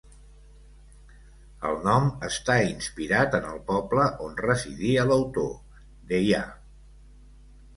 [1.71, 5.53] El nom està inspirat en el poble on residia l'autor,
[6.15, 6.45] Deià.